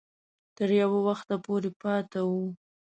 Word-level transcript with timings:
تر 0.57 0.69
یو 0.81 0.91
وخته 1.07 1.35
پورې 1.45 1.69
پاته 1.81 2.19
وو. 2.29 2.45